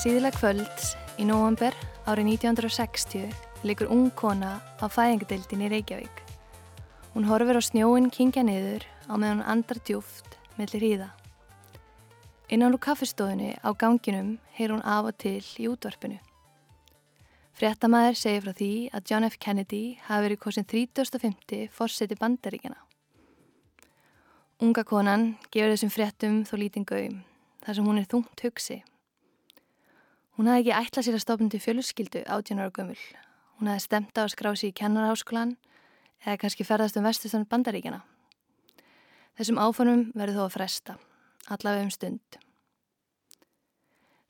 [0.00, 1.74] Síðilega kvölds í november
[2.08, 6.22] árið 1960 likur ung kona á fæðingadeildin í Reykjavík.
[7.12, 11.08] Hún horfir á snjóin kingja niður á meðan hún andrar djúft mellir hýða.
[12.48, 16.16] Innan úr kaffestofunni á ganginum heyr hún af og til í útvarpinu.
[17.52, 19.36] Fréttamaður segir frá því að John F.
[19.36, 22.80] Kennedy hafi verið kosin 3050 fórseti bandaríkjana.
[24.64, 27.20] Unga konan gefur þessum fréttum þó lýtingauðum
[27.66, 28.78] þar sem hún er þungt hugsi.
[30.40, 32.94] Hún hafði ekki ætlað sér að stopna til fjölusskildu átjónara gömul.
[33.60, 35.50] Hún hafði stemt á að skrá sér í kennarháskólan
[36.24, 37.98] eða kannski ferðast um vestustan bandaríkjana.
[39.36, 40.96] Þessum áformum verður þó að fresta,
[41.52, 42.40] allaveg um stund.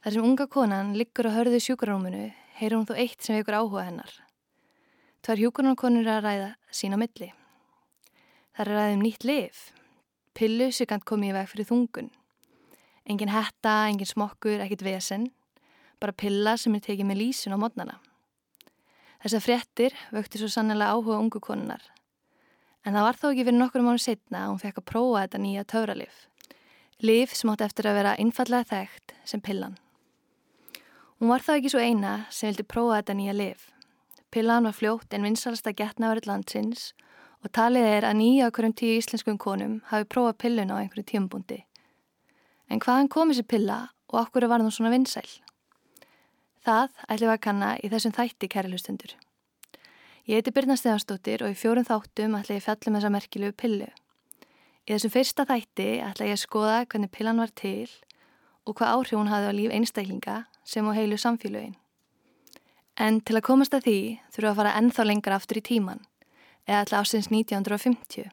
[0.02, 2.26] Þar sem unga konan liggur á hörðu sjúkarúmunu
[2.58, 4.10] heyrir hún þó eitt sem vekur áhuga hennar.
[5.22, 7.30] Tvær hjúkarunarkonur er að ræða sína milli.
[8.58, 9.66] Það er ræðið um nýtt lif.
[10.34, 12.14] Pillu kann komið í veg fyrir þungun.
[13.06, 15.36] Engin hetta, engin smokkur, ekkit vesen.
[16.00, 17.98] Bara pilla sem er tekið með lísun á modnana.
[19.20, 21.82] Þessar fréttir vökti svo sannlega áhuga ungu konunar.
[22.88, 25.40] En það var þó ekki fyrir nokkur mánu setna að hún fekk að prófa þetta
[25.44, 26.22] nýja töfralif.
[27.04, 29.76] Lif sem átti eftir að vera innfallega þekkt sem pillan.
[31.20, 33.68] Hún var þá ekki svo eina sem vildi prófa þetta nýja lif.
[34.32, 36.94] Pillan var fljótt en vinsalasta getnaverð landsins
[37.44, 41.04] og talið er að nýja okkur um tíu íslenskum konum hafi prófað pillun á einhverju
[41.12, 41.60] tíumbúndi.
[42.72, 45.28] En hvaðan kom þessi pilla og okkur var það svona vinsæl?
[46.60, 49.16] Það ætlum við að kanna í þessum þætti kæri hlustundur.
[50.28, 53.12] Ég heiti Birna Stefansdóttir og í fjórum þáttum ætla ég að fjalla með um þessa
[53.14, 53.88] merkilegu pillu.
[54.84, 57.88] Í þessum fyrsta þætti ætla ég að skoða hvernig pillan var til
[58.68, 60.36] og hvað áhrif hún hafði á líf einstaklinga
[60.68, 61.74] sem á heilu samfélögin.
[63.00, 66.04] En til að komast að því þurfum við að fara ennþá lengra aftur í tíman,
[66.68, 68.28] eða alltaf ásins 1950.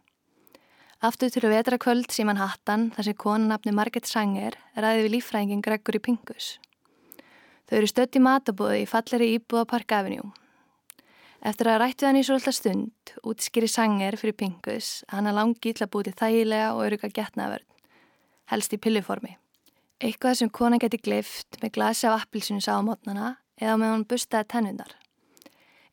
[1.07, 5.63] Aftur til að vetra kvöld síman hattan þar sem konanapni Margit Sanger ræði við lífræðingin
[5.63, 6.57] Gregory Pinkus.
[7.67, 10.29] Þau eru stött í matabóði í falleri íbúða Park Avenue.
[11.47, 15.73] Eftir að rættu hann í svolítið stund, útskýri sanger fyrir Pinkus að hann er langi
[15.73, 17.67] til að búti þægilega og öruga getnaverð,
[18.49, 19.35] helst í pilliformi.
[19.99, 24.07] Eitthvað sem konan geti gleift með glasi af appilsinu sá á mótnana eða með hann
[24.09, 24.95] bustaði tennundar.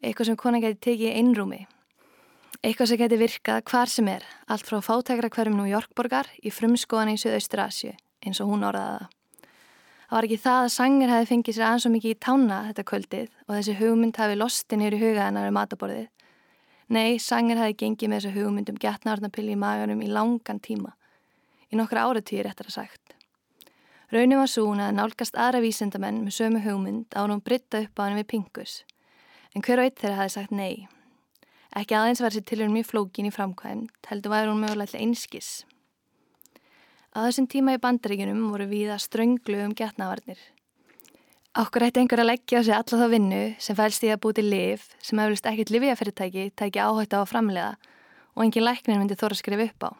[0.00, 1.60] Eitthvað sem konan geti tekið í einrúmi.
[2.62, 7.12] Eitthvað sem geti virkað hvar sem er, allt frá fátækra hverjum New Yorkborgar í frumskóðan
[7.16, 7.92] í Suðaustur Asju,
[8.24, 9.12] eins og hún orðaði það.
[10.04, 12.84] Það var ekki það að Sanger hefði fengið sér aðeins svo mikið í tána þetta
[12.90, 16.08] kvöldið og þessi hugmynd hafi losti nýru huga hennar um mataborðið.
[16.92, 20.92] Nei, Sanger hefði gengið með þessu hugmynd um getnaðarnapilli í maganum í langan tíma.
[21.72, 23.14] Í nokkra áratýr eftir að sagt.
[24.12, 28.04] Raunin var hún að nálgast aðra vísendamenn með sömu hugmynd á hún britta upp á
[28.04, 28.82] henni við pingus.
[29.56, 30.86] En hver og eitt þeirra hefði sagt nei.
[31.74, 35.64] Ekki aðeins var þessi tilhörn mjög flókin í framkvæmt, heldur væri hún mögulega einskis.
[37.14, 40.38] Á þessum tíma í bandaríkunum voru viða strönglu um getnavarnir.
[41.54, 44.42] Okkur ætti einhver að leggja á sig alla þá vinnu sem fælst í að búti
[44.42, 47.68] liv sem hefðist ekkert livjafyrirtæki tæki áhætt á að framlega
[48.34, 49.90] og engin læknir myndi þóra að skrifa upp á.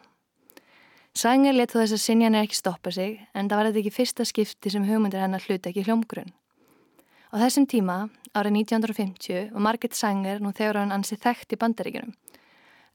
[1.15, 3.95] Sanger let þó þess að sinjan er ekki stoppa sig en það var þetta ekki
[3.95, 6.35] fyrsta skipti sem hugmyndir hennar hluti ekki hljómgrunn.
[7.31, 12.15] Á þessum tíma, árið 1950, var Margit Sanger nú þegar hann ansið þekkt í bandaríkunum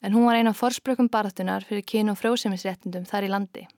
[0.04, 3.68] en hún var eina af forsprökum barðunar fyrir kynu og fróðsemisréttundum þar í landi.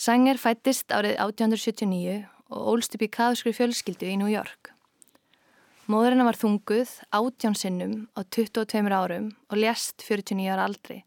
[0.00, 4.70] Sanger fættist árið 1879 og ólst upp í kaðskri fjölskyldu í New York.
[5.92, 11.02] Móðurinn var þunguð átján sinnum á 22 árum og lést 49 ára aldri.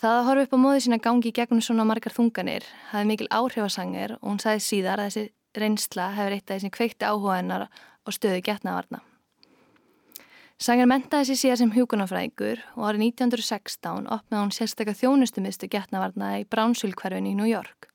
[0.00, 3.66] Það að horfa upp á móði sína gangi gegnum svona margar þunganir hafði mikil áhrif
[3.66, 7.40] að Sanger og hún sagði síðar að þessi reynsla hefur eitt af þessi kveikti áhuga
[7.42, 7.68] hennar
[8.08, 9.04] og stöðu getnavarna.
[10.62, 16.44] Sanger mentaði sér síðan sem hjókunarfræðingur og árið 1916 opnaði hún sérstaklega þjónustumistu getnavarna í
[16.54, 17.88] Brownsville-hverfin í New York.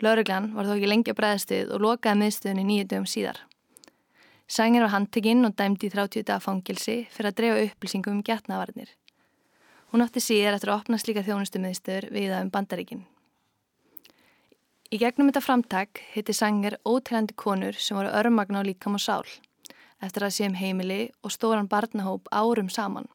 [0.00, 3.42] Löruglan var þó ekki lengi að bregðastuð og lokaði miðstöðunni nýju dögum síðar.
[4.48, 8.88] Sanger var handtekinn og dæmdi í 30 daga fangilsi fyrir að drefa upplýsingum um getnavarnir.
[9.92, 13.06] Hún átti síðar eftir að opna slíka þjónustumiðstöður við það um bandaríkinn.
[14.88, 19.26] Í gegnum þetta framtak hitti Sanger óteljandi konur sem voru örmagna á líkam og sál
[20.02, 23.06] eftir að sé um heimili og stóran barnahóp árum saman.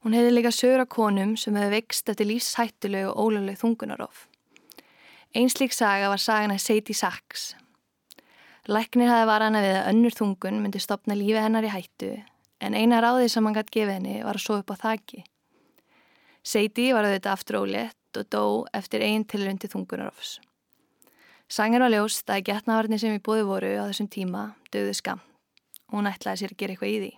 [0.00, 4.26] Hún hefði líka sögur af konum sem hefði vext eftir lífshættulegu og ólöfleg þungunarof.
[5.36, 7.54] Einslík saga var sagana Sadie Sachs.
[8.68, 12.14] Læknir hafi varana við að önnur þungun myndi stopna lífi hennar í hættu
[12.60, 15.24] en eina ráðið sem hann gæti gefið henni var að svo upp á þakki.
[16.42, 18.44] Sadie var auðvitað aftur ólétt og dó
[18.76, 20.38] eftir einn tilröndi þungunarofs.
[21.50, 25.20] Sanger var ljóst að getnavarnir sem í bóði voru á þessum tíma döðu skam
[25.90, 27.12] og hún ætlaði sér að gera eitthvað í því.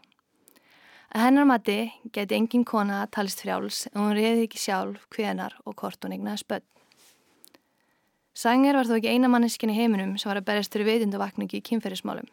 [1.12, 1.78] Að hennar mati
[2.12, 6.40] geti engin kona talist frjáls en hún reyði ekki sjálf hvenar og hvort hún egnaði
[6.40, 6.69] spöld.
[8.32, 11.66] Sanger var þó ekki eina manneskin í heiminum sem var að berjast fyrir veitindu-vakningi í
[11.69, 12.30] kynferðismálum.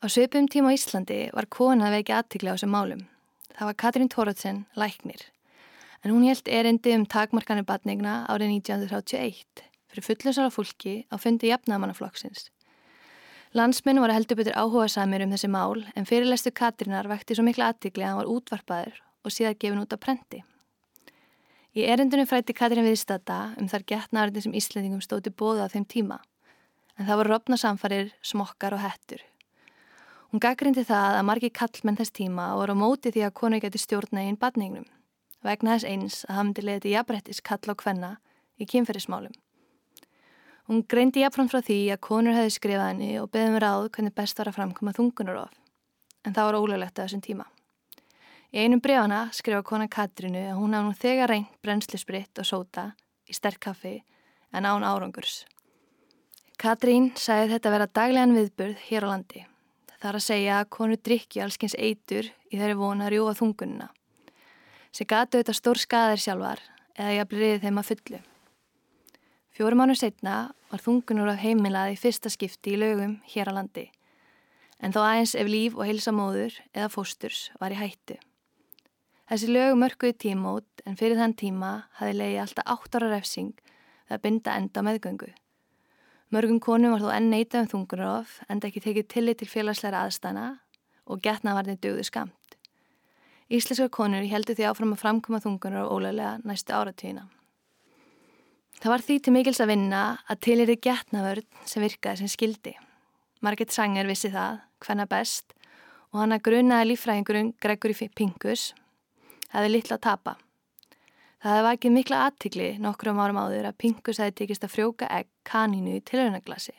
[0.00, 3.02] Á söpum tíma á Íslandi var kona að vekja aðtikla á þessum málum.
[3.52, 5.26] Það var Katrín Tóratsen, læknir.
[6.00, 12.48] En hún held erindi um takmarkanir batningna árið 1931 fyrir fullinsara fólki á fundi jafnamannaflokksins.
[13.56, 17.46] Landsmenn var að heldur betur áhuga samir um þessi mál en fyrirlestu Katrínar vekti svo
[17.46, 20.42] mikla aðtikli að hann var útvarpaður og síðan gefin út á prenti.
[21.72, 26.20] Í erindunum frætti Katrín viðstata um þar getnaðarinn sem Íslandingum stóti bóða á þeim tíma,
[26.98, 29.24] en það voru rofna samfarir, smokkar og hettur.
[30.28, 33.80] Hún gaggrindi það að margi kallmenn þess tíma voru á móti því að konu geti
[33.80, 34.88] stjórna einn badningnum,
[35.40, 38.16] vegna þess eins að það myndi leiði jafnbrettis kall á kvenna
[38.60, 39.32] í kynferðismálum.
[40.68, 44.36] Hún greindi jafnfram frá því að konur hefði skrifað henni og beðum ráð hvernig best
[44.36, 45.54] var að framkoma þungunarof,
[46.28, 47.46] en það var ólöglegt á þessum tíma.
[48.52, 52.84] Í einum brefana skrifa kona Katrínu að hún hafði nú þegar reynd brennslisbritt og sóta
[53.24, 53.94] í sterk kaffi
[54.52, 55.46] en án árangurs.
[56.60, 59.44] Katrín sagði þetta vera daglegan viðburð hér á landi.
[59.96, 63.88] Það er að segja að konu drikki allskins eitur í þeirri vona að rjúa þungununa.
[64.92, 66.60] Sér gatu þetta stór skaðir sjálfar
[66.92, 68.26] eða ég að bliðið þeim að fullu.
[69.58, 73.88] Fjórum mánu setna var þungunur af heimilaði fyrsta skipti í lögum hér á landi.
[74.78, 78.14] En þó aðeins ef líf og heilsa móður eða fósturs var í hættu.
[79.26, 84.14] Þessi lög mörkuði tímót en fyrir þann tíma hafi leiði alltaf átt ára refsing við
[84.14, 85.32] að binda enda meðgöngu.
[86.30, 90.46] Mörgum konum var þó enn neitað um þungunarof en ekki tekið tillit til félagsleira aðstana
[91.02, 92.54] og getnavarnir dögðu skamt.
[93.50, 97.26] Íslenskar konur heldur því áfram að framkoma þungunarof ólega næstu áratíðina.
[98.78, 102.30] Það var því til mikils að vinna að til er þið getnavörn sem virkaði sem
[102.30, 102.74] skildi.
[103.42, 105.54] Margit Sanger vissi það, hvenna best
[106.12, 108.72] og hann að grunaði lífræðingurinn Gregory Pinkus
[109.50, 110.34] hefði litla að tapa.
[111.42, 115.28] Það hefði vakið mikla aðtikli nokkrum árum áður að Pinkus hefði tekist að frjóka egg
[115.46, 116.74] kanínu í tilhörnaglasi.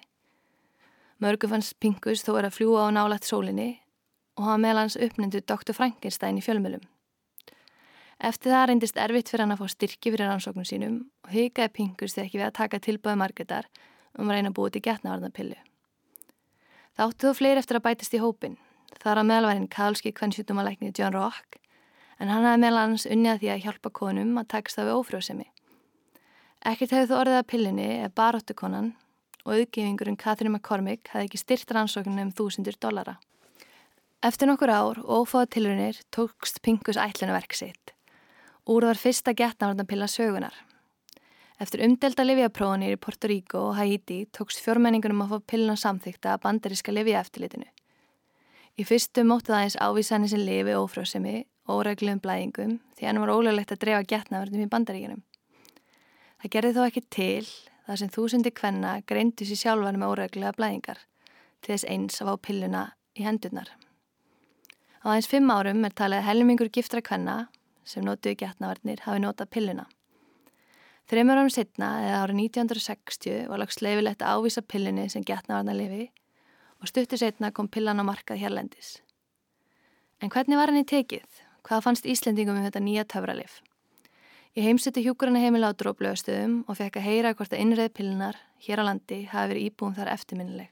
[1.19, 3.69] Mörgu fannst Pinkus þó er að fljúa á nálægt sólinni
[4.39, 5.75] og hafa meðlans uppnendu Dr.
[5.75, 6.83] Frankenstein í fjölmjölum.
[8.19, 12.15] Eftir það reyndist erfitt fyrir hann að fá styrki fyrir rannsóknum sínum og hyggjaði Pinkus
[12.17, 13.69] þegar ekki við að taka tilbúið margetar
[14.19, 15.59] um að reyna að búið til getnavarnapillu.
[16.97, 18.57] Það áttu þó fleiri eftir að bætast í hópin.
[18.99, 21.61] Þar að meðalværin kalski kvennsjútumalækni John Rock
[22.19, 25.47] en hann hafði meðal hans unnið að því að hjálpa konum að taksta við ófrjóðsemi.
[26.67, 28.89] Ekkert hefði þú orðið að pillinni eða baróttu konan
[29.45, 33.15] og auðgifingurinn Catherine McCormick hefði ekki styrt rannsóknum um þúsindir dollara.
[34.19, 37.93] Eftir nokkur ár og ófáða tilurinnir tókst Pinkus ætlunverk sitt.
[38.67, 40.53] Úr var fyrsta getnavarnapilla sögunar.
[41.59, 46.43] Eftir umdelda livjaprónir í Porto Rico og Haiti tókst fjórmenningunum að fá pilluna samþykta að
[46.45, 47.67] bandaríska livjaeftilitinu.
[48.79, 51.33] Í fyrstu mótti það eins ávísanir sem lifi ófrjóðsemi
[51.69, 55.21] óreglum blæðingum því hann var ólöglegt að drefa getnaverðum í bandaríkinum.
[56.39, 57.49] Það gerði þó ekki til
[57.89, 61.03] þar sem þúsundi kvenna greindu sér sjálfan með óreglega blæðingar
[61.59, 62.83] til þess eins að fá pilluna
[63.19, 63.73] í hendurnar.
[65.03, 67.49] Á aðeins fimm árum er talið helmingur giftra kvenna
[67.89, 69.85] sem nótuðu getnaverðnir hafi notað pilluna.
[71.09, 76.11] Þreymur árum setna, eða árið 1960, var lagst leifilegt að ávisa pillunni sem getnaverðna lifi
[76.79, 78.99] og stuttu setna kom pillan á markað hérlendis.
[80.21, 81.41] En hvernig var henni tekið?
[81.65, 83.59] Hvað fannst Íslendingum um þetta nýja töfralif?
[84.57, 88.81] Ég heimseti hjúkurinn heimila á dróplögastöðum og fekk að heyra hvort að innreið pillinar hér
[88.81, 90.69] á landi hafi verið íbúum þar eftirminnileg.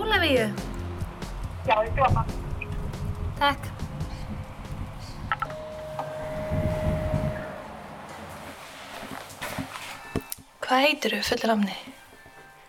[0.00, 0.48] Ólafíu.
[1.66, 2.22] Já, ég glóma.
[3.36, 3.66] Takk.
[10.64, 11.76] Hvað heitir þú fullir amni?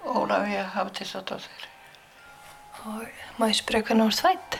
[0.04, 1.68] Ólafía Hafdísadóttir.
[2.84, 3.06] Og
[3.40, 4.58] má ég spyrja hvernig þú ert fætt?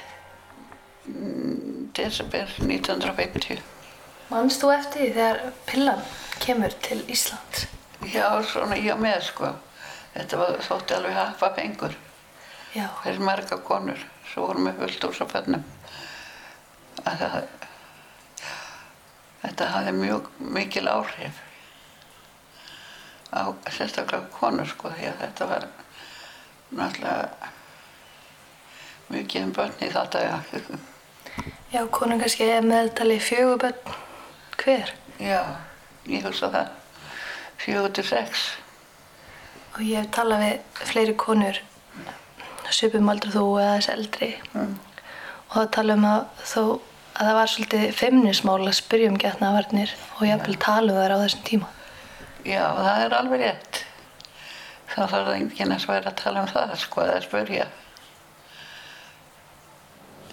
[1.98, 3.60] Desember 1950.
[4.30, 6.06] Manst þú eftir því þegar pillan
[6.40, 7.68] kemur til Íslands?
[8.14, 9.52] Já, svona ég með sko.
[10.16, 12.00] Þetta var þótti alveg haffa pengur
[12.74, 12.88] Já.
[13.04, 14.00] fyrir marga konur.
[14.32, 15.64] Svo vorum við fullt úr svo fennum.
[17.02, 17.42] Það,
[19.42, 21.40] þetta hafði mjög mikil áhrif
[23.32, 25.68] á sérstaklega konur sko því að þetta var
[26.76, 27.52] náttúrulega
[29.12, 30.38] mikið um börn í þetta ja.
[31.72, 33.92] Já, konum kannski er meðtali fjöguböld
[34.60, 34.94] hver.
[35.20, 35.42] Já,
[36.12, 36.72] ég hugsa það.
[37.62, 38.48] Fjögur til sex.
[39.76, 41.62] Og ég hef talað við fleiri konur
[42.78, 44.74] svipum aldrei þú eða þess eldri Mm.
[45.50, 46.22] og það tala um að
[46.54, 46.64] þó
[47.12, 51.44] að það var svolítið feimnismál að spyrja um getnaðvarnir og jafnvel talu þær á þessum
[51.50, 51.68] tíma.
[52.48, 53.82] Já, það er alveg rétt.
[54.92, 57.68] Það þarf enginn að sværa að tala um það, sko, eða spyrja.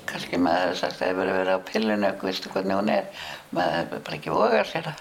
[0.08, 3.10] Kanski maður hefur sagt að það hefur verið á pillinu, vistu hvernig hún er.
[3.52, 4.98] Maður hefur bara ekki vogað sér það.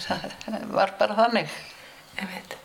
[0.08, 1.54] það var bara þannig.
[2.18, 2.59] Ég veit.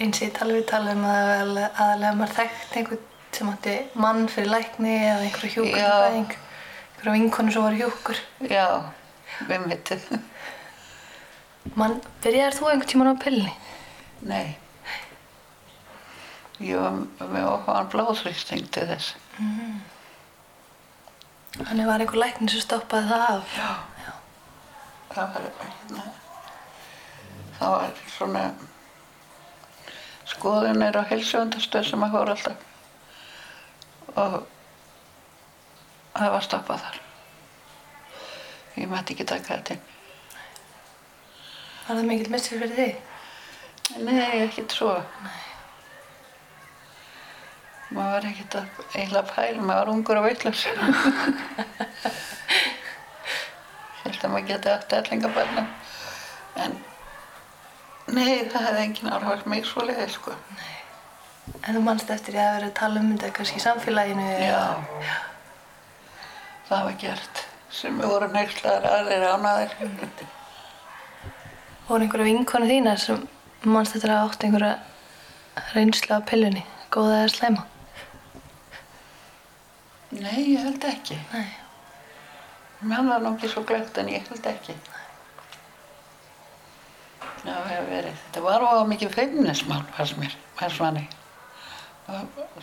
[0.00, 1.32] Eins ég tala við tala um að
[1.68, 7.66] aðalega maður þekkt einhvern sem átti mann fyrir lækni eða einhverju hjúkurfæðing, einhverju vinkonu sem
[7.66, 8.22] var hjúkur.
[8.50, 8.66] Já,
[9.48, 10.08] við mittið.
[11.78, 13.52] Man, byrjaði þú einhvern tíman á pillni?
[14.26, 14.56] Nei.
[16.60, 19.14] Ég var með ofan blóðrýsting til þess.
[21.60, 23.54] Þannig var einhver lækni sem stoppaði það af.
[23.56, 23.70] Já.
[25.10, 26.02] Það var, hérna,
[27.56, 28.44] það var svona
[30.30, 32.66] skoðunir á heilsuvendastöð sem að fór alltaf
[34.20, 34.34] og
[36.14, 36.96] það var stoppað þar.
[38.80, 39.84] Ég mætti ekki taka þetta inn.
[41.86, 42.94] Var það mikill missir fyrir þig?
[44.06, 44.92] Nei, ekkert svo.
[47.90, 50.62] Maður var ekkert að eiginlega pæla, maður var ungur og veitlaus.
[54.04, 55.68] Held að maður geti átt ellingabarnum.
[58.10, 60.34] Nei, það hefði engin áhrif mig svo leiði, sko.
[61.60, 64.26] En þú mannst eftir ég að vera að tala um þetta kannski í samfélaginu?
[64.42, 64.62] Já.
[66.68, 67.42] Það var gert.
[67.80, 69.72] Sem voru neyslaðar aðrir ánaðir.
[71.90, 73.24] Voru einhverja vinkonu þínar sem
[73.66, 74.74] mannst eftir að átt einhverja
[75.74, 76.62] reynslu af pillunni?
[76.94, 77.66] Góða eða slæma?
[80.14, 81.18] Nei, ég held ekki.
[81.34, 81.48] Nei.
[82.80, 84.74] Mér var nú ekki svo glögt en ég held ekki.
[87.40, 88.20] Það hefur verið.
[88.26, 91.06] Þetta var á mikið feimnismál, fannst mér, fannst manni.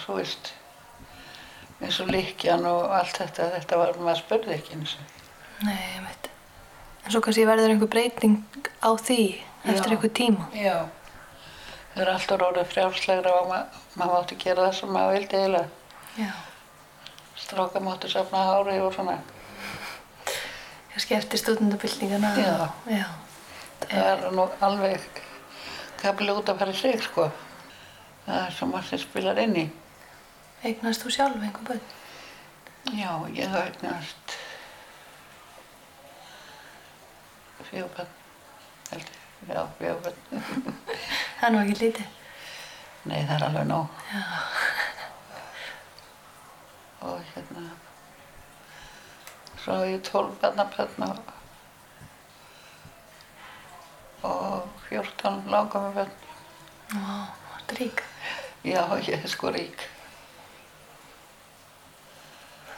[0.04, 0.52] Svo veist,
[1.82, 5.16] eins og líkjan og allt þetta, þetta var, maður spurði ekki eins og.
[5.66, 6.30] Nei, ég veit.
[7.06, 8.38] En svo kannski verður einhver breyting
[8.84, 9.22] á því
[9.64, 9.96] eftir Já.
[9.96, 10.50] einhver tíma.
[10.54, 10.78] Já.
[11.94, 13.62] Það er alltaf orðið frjálslegra og ma
[13.98, 15.70] maður mátti gera það sem maður vildi eiginlega.
[16.18, 16.34] Já.
[17.38, 19.18] Stráka mátti safna hári og svona.
[20.94, 22.36] Kannski eftir stúdendabildingana.
[22.38, 22.70] Já.
[22.92, 23.08] Já.
[23.86, 25.22] Það er nú alveg
[26.02, 27.30] kapli út að fara í sig, sko.
[28.26, 29.70] Það er svo margt sem spilar inn í.
[30.66, 31.88] Eignast þú sjálf einhver börn?
[32.98, 34.38] Já, ég hef eignast
[37.68, 38.08] fjögubönn,
[38.90, 39.10] held ég.
[39.54, 40.20] Já, fjögubönn.
[41.40, 42.14] Það er nú ekki lítið.
[43.08, 44.04] Nei, það er alveg nóg.
[44.12, 44.24] Já.
[47.08, 47.66] Og hérna,
[49.64, 51.34] svo hef ég tólf barnabönn og,
[54.98, 56.12] og fjórtán langamabönn.
[56.92, 57.34] Vá,
[57.68, 58.04] það er rík.
[58.64, 59.88] Já, ég er sko rík.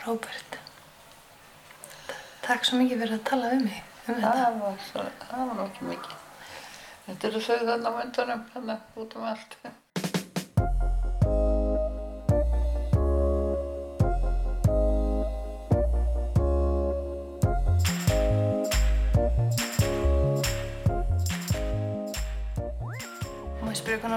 [0.05, 0.57] Róbert.
[2.45, 3.83] Takk svo mikið fyrir að tala um mig.
[4.07, 4.31] Um þetta.
[4.39, 6.17] Það var, svo, það var ekki mikið.
[7.09, 7.43] Þetta eru
[7.85, 9.61] á myndunum, hérna út um allt.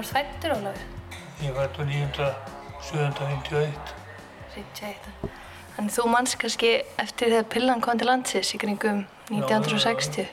[0.03, 0.83] Ég þú ert fættur, Ólafur?
[1.47, 3.71] Ég fættu 9.751.
[4.51, 4.99] 31.
[5.77, 10.27] Þannig þú manns kannski eftir þegar pillan kom til landsins í kringum 1960.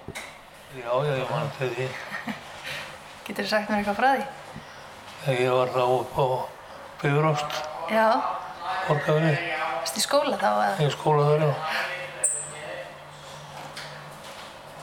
[0.73, 1.85] Já, já, ég man til því.
[3.27, 4.23] Getur þú sagt mér eitthvað frá því?
[5.27, 6.25] Þegar ég var þá upp á
[7.03, 7.51] Bifrost,
[7.93, 8.07] Já.
[8.87, 9.35] borgafinni,
[9.77, 10.73] Varst í skóla þá eða?
[10.81, 11.53] í skóla þar, já.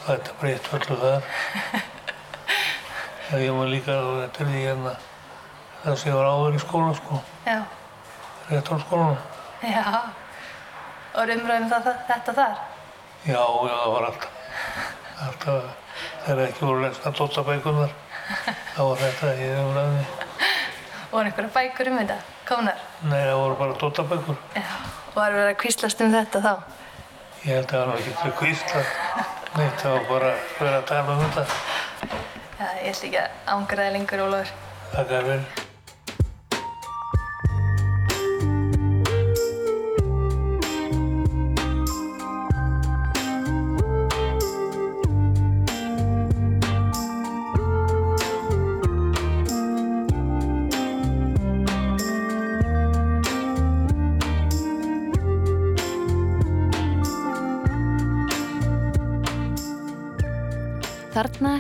[0.07, 1.23] Þetta breytt öllu þar.
[3.26, 4.92] Þegar ég man líka eftir því hérna,
[5.83, 7.56] þess að ég var áður í skóla, sko, Já.
[8.50, 9.16] réttarskólanum.
[9.66, 9.83] Já.
[11.16, 12.61] Og umræðum það, þetta þar?
[13.26, 14.52] Já, já, það var alltaf,
[15.26, 15.66] alltaf,
[16.26, 17.97] þegar ekki voru lesna tóttabækunar,
[18.76, 20.06] þá var þetta í umræðinni.
[21.06, 22.21] Og var einhverja bækur um þetta?
[22.47, 22.87] Komnar?
[23.09, 24.40] Nei, það voru bara tóttabækur.
[24.54, 24.66] Já.
[25.09, 26.54] Og var verið að kvíslast um þetta þá?
[27.47, 28.87] Ég held að það var ekki til kvísla.
[29.56, 32.35] Nei, það var bara verið að tala um þetta.
[32.57, 34.53] Já, ég ætla ekki að ángra það lengur, Ólafur.
[34.95, 35.66] Það gaf verið.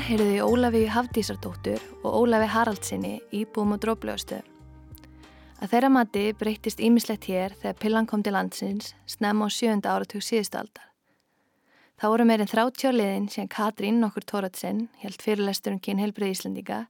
[0.06, 4.46] Heyrðu þau Ólafi Hafdísardóttur og Ólafi Haraldsinni íbúum á Dróflögastöðum.
[5.58, 10.22] Að þeirra mati breyttist ímislegt hér þegar pillan kom til landsins snemma á sjönda áratug
[10.22, 10.86] síðustu aldar.
[11.98, 16.84] Það voru meirinn 30 liðin sem Katrín nokkur Tóratsen held fyrirlestur um kynheilbrið Íslandika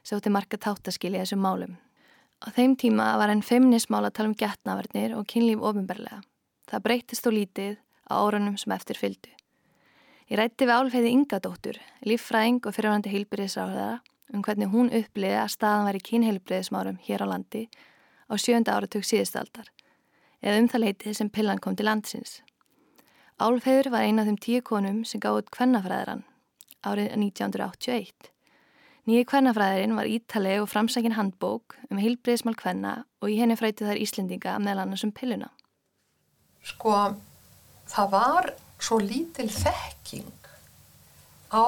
[0.00, 1.76] sótti marka táttaskil í þessum málum.
[2.40, 6.22] Á þeim tíma var enn feimnismál að tala um getnaverðnir og kynlíf ofinberlega.
[6.70, 7.76] Það breytist þó lítið
[8.08, 9.34] á órunum sem eftir fyldu.
[10.24, 11.78] Ég rætti við álfeyði Ingadóttur,
[12.08, 13.98] líffræðing og fyrirvændi heilbriðisráðara
[14.32, 17.66] um hvernig hún uppliði að staðan var í kynheilbriðismárum hér á landi
[18.32, 19.68] á sjönda áratug síðustaldar
[20.40, 22.38] eða um það leitið sem pillan kom til landsins.
[23.36, 26.24] Álfeyður var eina af þeim tíu konum sem gáði kvennafræðaran
[26.88, 28.32] árið 1981.
[29.04, 34.00] Nýju kvennafræðarinn var ítaleg og framsækin handbók um heilbriðismál kvenna og í henni fræti þær
[34.00, 35.50] Íslendinga meðal annars um pilluna.
[36.64, 36.94] Sko,
[37.92, 38.54] það var
[38.84, 40.32] svo lítil þekking
[41.54, 41.66] á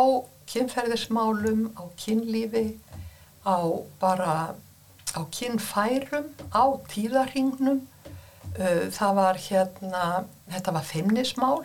[0.50, 2.76] kynferðismálum, á kynlífi,
[3.46, 3.58] á
[4.00, 4.54] bara
[5.16, 7.86] á kynfærum, á tíðarhingnum.
[8.56, 10.04] Uh, það var hérna,
[10.52, 11.64] þetta var feimnismál.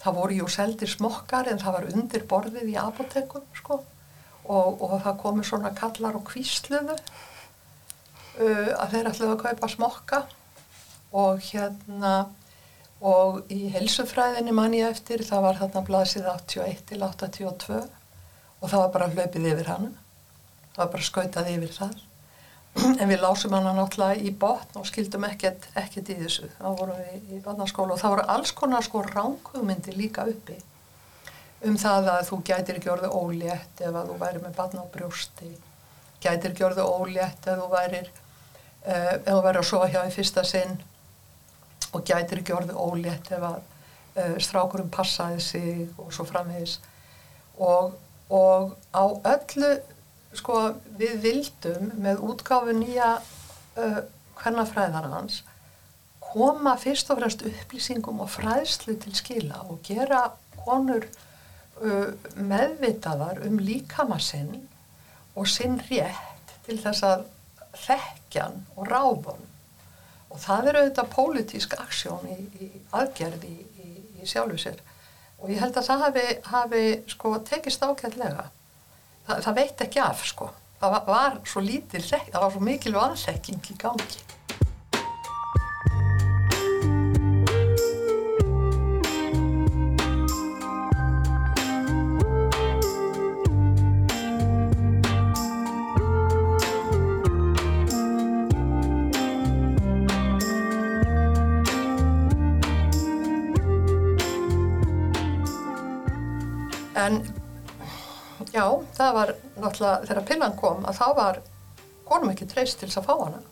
[0.00, 3.80] Það voru jú seldir smokkar en það var undir borðið í apotekum sko
[4.44, 10.20] og, og það komu svona kallar og kvísluðu uh, að þeir ætlaðu að kaupa smokka
[11.16, 12.14] og hérna
[13.04, 18.80] og í helsufræðinni mann ég eftir það var þarna blasið 81 til 82 og það
[18.80, 19.90] var bara hlaupið yfir hann
[20.72, 22.02] það var bara skautað yfir það
[23.00, 26.48] en við lásum hana náttúrulega í botn og skildum ekkert, ekkert í þessu.
[26.58, 30.56] Þá vorum við í barnaskóla og það voru alls konar sko ránkugmyndi líka uppi.
[31.64, 34.86] Um það að þú gætir ekki orðið ólétt ef að þú væri með barna á
[34.96, 35.52] brjósti.
[36.24, 40.12] Gætir ekki orðið ólétt ef þú værir uh, ef þú væri að sofa hjá í
[40.18, 40.74] fyrsta sinn
[41.94, 46.78] og gætir ekki orðið ólétt ef að uh, strákurum passaði sig og svo framhegis
[47.58, 47.94] og,
[48.30, 49.04] og á
[49.34, 49.72] öllu
[50.34, 50.60] sko
[50.98, 54.00] við vildum með útgáfu nýja uh,
[54.40, 55.42] hvernafræðarans
[56.24, 60.26] koma fyrst og fremst upplýsingum og fræðslu til skila og gera
[60.64, 64.64] konur uh, meðvitaðar um líkamassinn
[65.34, 67.26] og sinn rétt til þess að
[67.84, 69.50] þekkjan og ráðun
[70.34, 72.68] og það er auðvitað pólitísk aksjón í, í
[72.98, 74.82] aðgerði í, í sjálfu sér.
[75.38, 78.48] Og ég held að það hafi, hafi sko tekist ákveðlega
[79.26, 80.50] það, það veit ekki af sko.
[80.80, 84.24] Það var, var svo lítil, það var svo mikil vanþekking í gangi
[108.64, 111.40] já, það var náttúrulega þegar pillan kom að þá var
[112.08, 113.42] konum ekki treyst til þess að fá hana.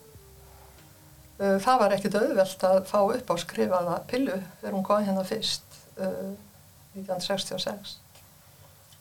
[1.42, 5.79] Það var ekkit auðvelt að fá upp á skrifaða pillu þegar hún kom hérna fyrst
[5.98, 6.35] uh,
[6.94, 7.96] 1966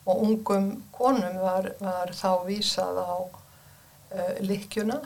[0.09, 4.97] og ungum konum var, var þá vísað á uh, likjuna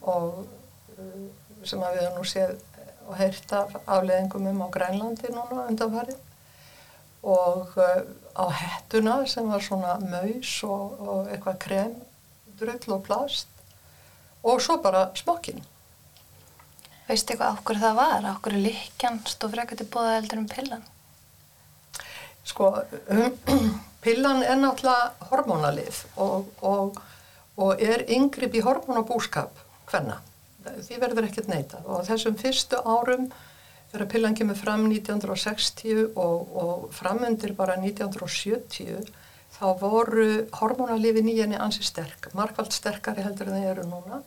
[0.00, 0.46] og
[0.96, 1.26] uh,
[1.66, 2.56] sem að við nú séð
[3.10, 6.29] og heyrt af afleðingum um á Grænlandi núna undanfarið
[7.22, 8.02] og uh,
[8.36, 11.96] á hettuna sem var svona maus og, og eitthvað krem,
[12.60, 13.48] drull og plast
[14.42, 15.60] og svo bara smokkin.
[17.08, 18.26] Veistu eitthvað okkur það var?
[18.36, 20.84] Okkur er likjan stóð frekar til bóða eldur um pillan?
[22.46, 22.70] Sko,
[24.04, 27.00] pillan er náttúrulega hormónalið og, og,
[27.60, 30.20] og er yngripp í hormónabúskap hvenna.
[30.64, 33.28] Því verður ekkert neitað og þessum fyrstu árum
[33.90, 39.08] þegar pillan kemur fram 1960 og, og framundir bara 1970
[39.56, 40.26] þá voru
[40.56, 44.20] hormónalifi nýjani ansi sterk, markvælt sterkari heldur en þeir eru núna.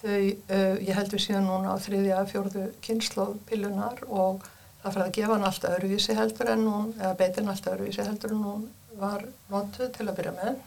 [0.00, 0.22] Þau,
[0.56, 4.42] uh, ég heldur síðan núna á þriðja, fjórðu kynnslóð pillunar og
[4.82, 8.34] það fyrir að gefa hann allt öðruvísi heldur en hún, eða beitin allt öðruvísi heldur
[8.34, 8.66] en hún
[8.96, 10.58] var notuð til að byrja með.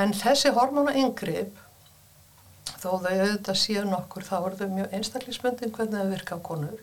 [0.00, 1.58] En þessi hormóna yngripp
[2.80, 6.78] þó þau auðvitað séu nokkur þá er þau mjög einstaklismöndin hvernig þau virka á konur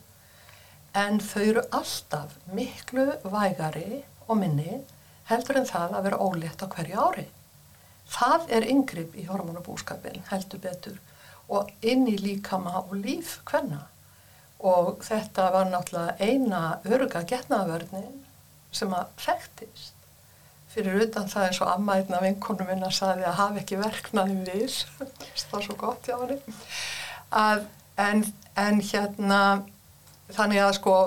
[0.97, 4.79] en þau eru alltaf miklu vægari og minni
[5.29, 7.27] heldur en það að vera ólétt á hverju ári.
[8.07, 10.97] Það er yngripp í hormonabúskapin heldur betur
[11.51, 13.83] og inn í líkama og líf hvenna
[14.57, 18.23] og þetta var náttúrulega eina öruga getnaðavörnin
[18.73, 19.93] sem að þekktist.
[20.73, 24.75] Fyrir utan það eins og ammæðna vinkonum minna saði að hafa ekki verknaði við.
[25.37, 26.57] Það var svo gott hjá henni.
[27.97, 28.25] En,
[28.59, 29.39] en hérna
[30.33, 30.97] þannig að sko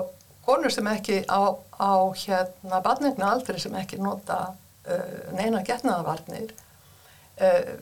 [0.45, 6.53] konur sem ekki á, á hérna barnegna aldrei sem ekki nota uh, neina getnaðavarnir
[7.41, 7.73] uh,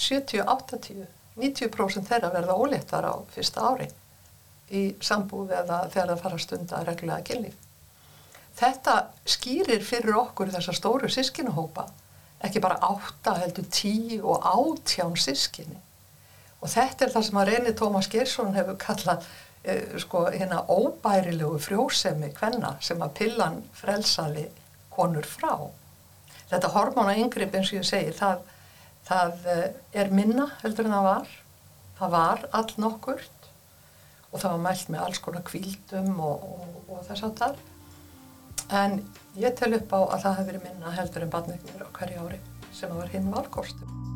[0.00, 1.04] 70-80,
[1.36, 3.90] 90% þeirra verða óléttar á fyrsta ári
[4.70, 7.56] í sambúð eða þegar það fara að stunda reglulega kynlíf.
[8.60, 8.94] Þetta
[9.28, 11.86] skýrir fyrir okkur þessar stóru sískinuhópa,
[12.44, 15.78] ekki bara átta heldur tí og átján sískinni.
[16.60, 19.26] Og þetta er það sem að reyni Tómas Gersson hefur kallað
[20.00, 24.46] sko, hérna óbærilegu frjósemi hvenna sem að pillan frelsaði
[24.94, 25.68] konur frá.
[26.50, 28.40] Þetta hormóna yngripp eins og ég segi, það,
[29.06, 29.66] það eh,
[30.02, 31.34] er minna heldur en það var.
[32.00, 33.48] Það var all nokkurt
[34.30, 37.64] og það var mælt með alls konar kvíldum og, og, og þess að það.
[38.80, 39.00] En
[39.38, 42.40] ég tel upp á að það hefur verið minna heldur en badneignir á hverju ári
[42.72, 44.09] sem var hinn valkostum.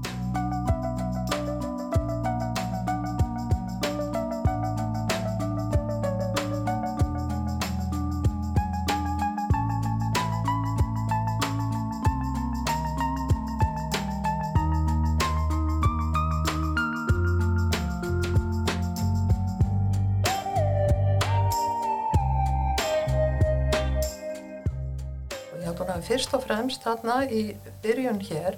[26.64, 27.42] Fremst þarna í
[27.84, 28.54] byrjun hér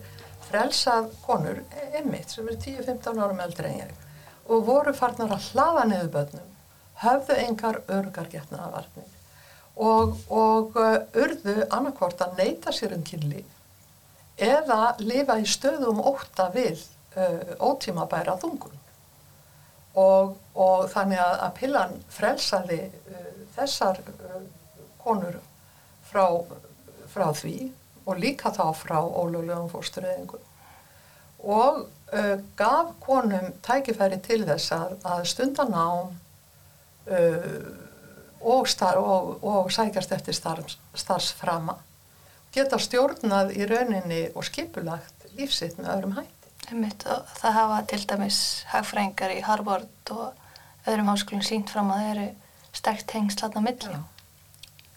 [0.46, 1.64] frelsað konur
[1.98, 3.94] einmitt sem eru 10-15 árum eldri en ég
[4.46, 6.50] og voru farnar að hlaða niður börnum,
[7.02, 9.08] höfðu engar örgar getnaðavarnir
[9.74, 16.46] og, og uh, urðu annarkvort að neyta sér um kynlíf eða lifa í stöðum óta
[16.54, 16.84] við
[17.16, 18.76] uh, ótímabæra þungun.
[19.96, 24.38] Og, og þannig að, að pillan frelsaði uh, þessar uh,
[25.02, 25.40] konur
[26.06, 26.28] frá,
[27.10, 27.56] frá því
[28.06, 30.52] og líka þá frá ólöglegum fórstureyðingum
[31.46, 36.14] og uh, gaf konum tækifæri til þess að, að stunda nám
[37.10, 37.58] uh,
[38.40, 41.76] og, og, og sækjast eftir starfs, starfsframa
[42.56, 46.32] geta stjórnað í rauninni og skipulagt lífsitt með öðrum hætti.
[47.36, 48.40] Það hafa til dæmis
[48.72, 52.28] hagfræðingar í Harvard og öðrum háskólinn sínt fram að það eru
[52.76, 54.00] sterkt tengslatna milli Já.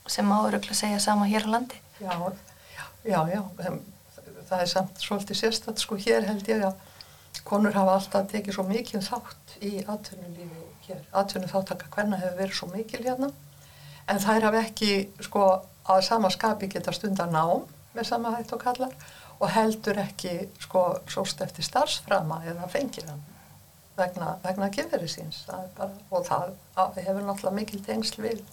[0.08, 1.82] sem áurugla segja sama hér á landi.
[2.00, 2.16] Já,
[3.06, 3.80] já, já, em,
[4.50, 8.66] það er samt svolítið sérstætt, sko, hér held ég að konur hafa alltaf tekið svo
[8.68, 11.02] mikið þátt í atvinnulífi hér.
[11.22, 13.32] Atvinnu þáttaka hvernig hefur verið svo mikil hérna,
[14.10, 14.94] en þær hafa ekki,
[15.26, 15.46] sko,
[15.90, 18.94] að sama skapi geta stundar nám með sama hægt og kallar
[19.40, 23.22] og heldur ekki, sko, sóst eftir starfsframa eða fenginan
[24.00, 25.44] vegna, vegna kynverið síns.
[25.48, 28.44] Það bara, og það hefur náttúrulega mikil tengsl við,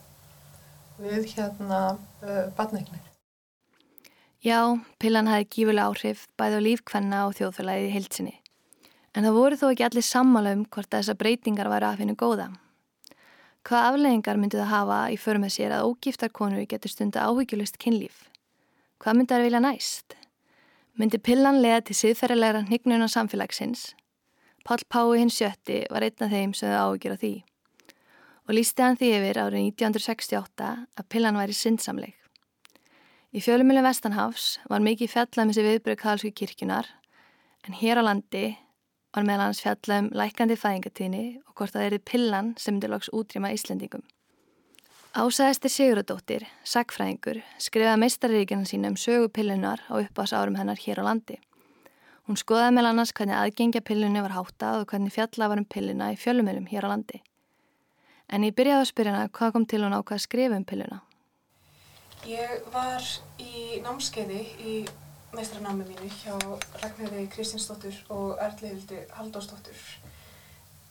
[1.02, 3.15] við hérna uh, badneignir.
[4.46, 8.34] Já, pillan hafði gífulega áhrif bæði á lífkvenna og þjóðfélagið í heilsinni.
[9.16, 12.44] En það voru þó ekki allir sammála um hvort þessar breytingar væri að finna góða.
[13.66, 17.80] Hvaða afleggingar myndi það hafa í för með sér að ógiftar konur getur stunda áhyggjulist
[17.82, 18.20] kynlíf?
[19.02, 20.14] Hvað myndi það vilja næst?
[20.94, 23.96] Myndi pillan leiða til siðferðilegra hnignuna samfélagsins?
[24.62, 27.32] Pál Pái hins sjötti var einn af þeim sem þau áhyggjur á því.
[28.46, 32.14] Og lísti hann því yfir árið 1968 að pillan væri syndsamleg.
[33.34, 36.86] Í fjölumilin Vestanhafs var mikið fjallað með sér viðbröð Karlsku kirkjunar
[37.66, 38.44] en hér á landi
[39.16, 43.10] var meðal hans fjallað um lækandi fæðingatíðni og hvort það erið pillan sem myndi loks
[43.10, 44.04] útrýma Íslendingum.
[45.16, 51.08] Ásæðistir Sigurðardóttir, sagfræðingur, skrifaði meistararíkjana sína um sögu pillunar á uppás árum hennar hér á
[51.08, 51.38] landi.
[52.28, 56.12] Hún skoðaði meðal annars hvernig aðgengja pillunni var háttað og hvernig fjallað var um pilluna
[56.12, 57.22] í fjölumilum hér á landi.
[58.28, 61.05] En ég byrjaði að spyrja hana hvað kom til hún ákvað að skrifa um pilluna.
[62.26, 63.04] Ég var
[63.38, 64.72] í námskeiði í
[65.30, 66.32] meistranámi mínu hjá
[66.82, 69.84] Ragnhildi Kristinsdóttur og Erlihildi Halldórsdóttur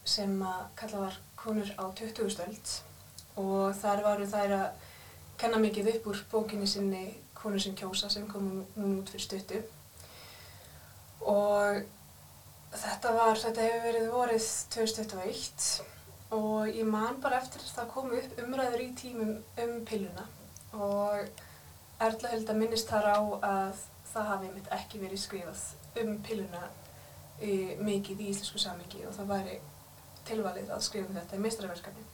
[0.08, 2.30] sem að kalla var konur á 20.
[2.32, 2.72] stöld
[3.42, 4.88] og þar varu þær að
[5.42, 7.04] kenna mikið upp úr bókinni sinni
[7.36, 9.60] konur sem kjósa sem kom núna út fyrir stuttu
[11.34, 11.84] og
[12.80, 15.68] þetta var, þetta hefur verið vorið 2021
[16.40, 20.30] og ég man bara eftir það komu upp umræður í tímum um pilluna
[20.76, 21.44] og
[22.06, 25.62] Erla held að minnist þar á að það hafi mitt ekki verið skrifað
[26.02, 26.66] um pilluna
[27.40, 29.56] e, mikið í íslensku samingi og það væri
[30.28, 32.06] tilvalið að skrifa um þetta í meistarverkefni.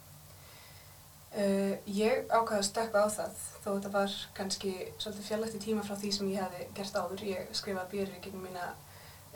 [1.31, 5.83] Uh, ég ákvaði að stökka á það þó þetta var kannski svolítið fjarlægt í tíma
[5.87, 7.23] frá því sem ég hefði gert áður.
[7.23, 8.65] Ég skrifaði björnirikinu mína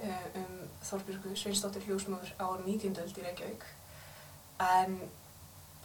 [0.03, 0.57] uh, um
[0.89, 2.99] Þorbjörgu Sveinsdóttir Hljósmóður á 19.
[2.99, 3.63] öld í Reykjavík
[4.65, 4.97] en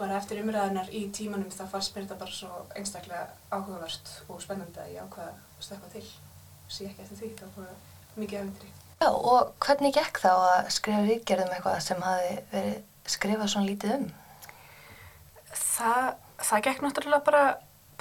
[0.00, 4.82] bara eftir umræðunar í tímanum það fannst mér þetta bara svo einstaklega áhugavert og spennandi
[4.82, 6.06] að ég ákvaða að stökka til.
[6.70, 7.72] Sé ekki eftir því, það var
[8.16, 12.74] mikið efindri Já, og hvernig gekk þá að skrifa rítgerðum eitthvað sem hafi verið
[13.08, 14.02] skrifað svona lítið um?
[15.56, 16.08] Það,
[16.44, 17.44] það gekk náttúrulega bara,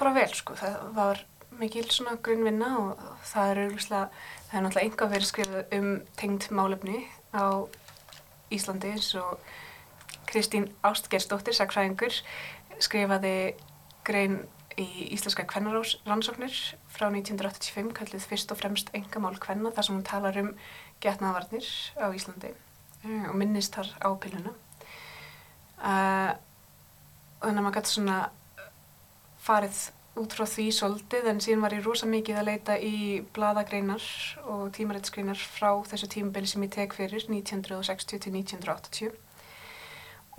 [0.02, 1.22] bara vel sko, það var
[1.60, 5.88] mikil svona grunnvinna og það er auðvitað, það er náttúrulega enga verið skrifað um
[6.20, 7.00] tengd málefni
[7.32, 7.44] á
[8.52, 9.40] Íslandi eins og
[10.30, 12.14] Kristín Ástgersdóttir, sakfræðingur,
[12.80, 13.34] skrifaði
[14.06, 14.40] grein
[14.80, 16.54] í Íslenska kvennarrannsóknir
[16.92, 20.50] frá 1985, kallið fyrst og fremst engamál kvenna, þar sem hún talar um
[21.02, 24.54] getnaðvarnir á Íslandi uh, og minnist þar á pilluna.
[25.80, 26.32] Uh,
[27.40, 28.18] þannig að maður gæti svona
[29.40, 29.80] farið
[30.20, 32.96] út frá því svolítið en síðan var ég rosa mikið að leita í
[33.34, 34.04] bladagreinar
[34.52, 39.14] og tímaritskreinar frá þessu tímabili sem ég tek fyrir 1960 til 1980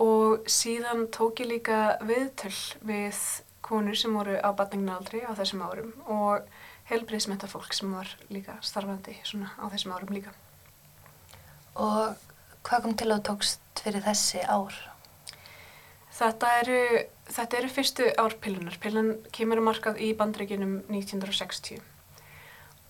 [0.00, 2.54] og síðan tók ég líka viðtöl
[2.86, 3.18] við
[3.62, 6.48] konur sem voru á batningnaldri á þessum árum og
[6.90, 10.32] helbriðsmenta fólk sem var líka starfandi svona á þessum árum líka.
[11.76, 12.16] Og
[12.66, 14.74] hvað kom til að þú tókst fyrir þessi ár?
[16.12, 16.80] Þetta eru,
[17.32, 18.76] þetta eru fyrstu árpillunar.
[18.82, 21.80] Pillan kemur að markað í bandreikinum 1960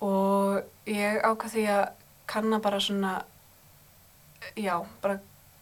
[0.03, 1.85] og ég ákvað því að
[2.33, 3.13] kanna bara svona,
[4.59, 5.21] já, bara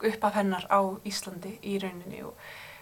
[0.09, 2.37] upp af hennar á Íslandi í rauninni og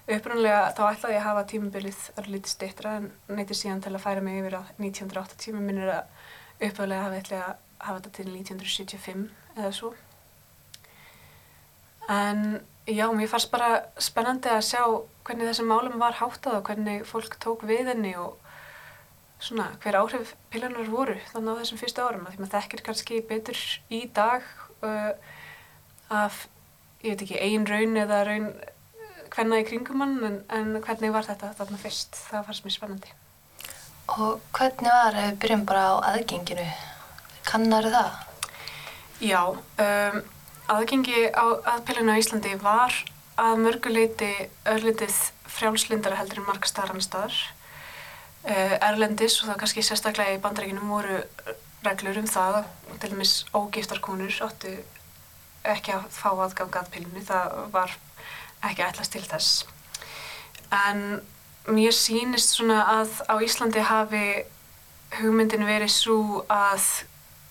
[0.08, 4.24] upprannlega þá ætlaði ég að hafa tímabilið örlítið stittra en neytið síðan til að færa
[4.24, 5.56] mig yfir á 1980.
[5.56, 6.04] Mér minnir að
[6.58, 9.24] upphæflega hafa ætlaði að hafa þetta til 1975
[9.58, 9.94] eða svo.
[12.08, 14.82] En já, mér fannst bara spennandi að sjá
[15.28, 18.38] hvernig þessum málum var háttað og hvernig fólk tók við henni og
[19.38, 22.24] svona hver áhrif pillunar voru þannig á þessum fyrstu árum.
[22.26, 23.60] Því maður þekkir kannski betur
[23.92, 24.46] í dag
[24.82, 25.12] uh,
[26.08, 26.46] af,
[27.02, 28.48] ég veit ekki, ein raun eða raun
[29.34, 32.16] hvenna í kringum hann en, en hvernig var þetta þarna fyrst?
[32.30, 33.12] Það fannst mér spennandi.
[34.16, 36.64] Og hvernig var, ef við byrjum bara á aðgenginu,
[37.48, 38.16] kannar það?
[39.18, 40.18] Já, um,
[40.72, 42.94] aðgengi á aðpillinu á Íslandi var
[43.38, 44.32] að mörguleiti
[44.68, 45.16] örlitið
[45.48, 47.38] frjálslindara heldur en markastar annar staðar.
[48.48, 51.20] Uh, Erlendis og það kannski sérstaklega í bandarækinum voru
[51.84, 52.70] reglur um það að
[53.02, 54.72] til dæmis ógiftar konur áttu
[55.64, 57.24] ekki að fá aðgang að pillinu.
[57.26, 57.96] Það var
[58.68, 59.64] ekki ætlast til þess.
[60.74, 61.20] En
[61.68, 64.24] mér sýnist svona að á Íslandi hafi
[65.18, 66.84] hugmyndin verið svo að